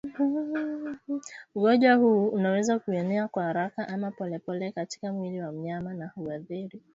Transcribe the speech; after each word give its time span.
Ugonjwa 1.55 1.93
huu 1.95 2.27
unaweza 2.27 2.79
kuenea 2.79 3.27
kwa 3.27 3.43
haraka 3.43 3.87
ama 3.87 4.11
polepole 4.11 4.71
katika 4.71 5.13
mwili 5.13 5.41
wa 5.41 5.51
mnyama 5.51 5.93
na 5.93 6.07
huathiri 6.07 6.81